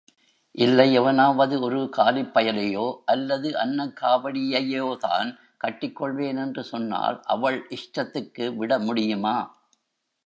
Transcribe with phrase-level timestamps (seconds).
[0.55, 5.29] இல்லை எவனாவது ஒரு காலிப்பயலையோ அல்லது அன்னக்காவடியையோதான்
[5.57, 9.37] கட்டிக் கொள்வேன் என்று சொன்னால் அவள் இஷ்டத்திற்கு விட முடியுமா?